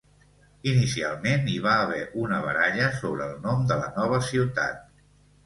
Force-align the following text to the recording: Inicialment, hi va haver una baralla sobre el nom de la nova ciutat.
Inicialment, 0.69 1.45
hi 1.55 1.57
va 1.65 1.73
haver 1.81 1.99
una 2.23 2.39
baralla 2.47 2.89
sobre 2.97 3.27
el 3.33 3.37
nom 3.45 3.63
de 3.75 3.79
la 3.83 3.93
nova 4.01 4.21
ciutat. 4.33 4.83